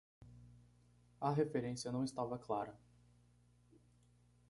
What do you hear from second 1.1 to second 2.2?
A referência não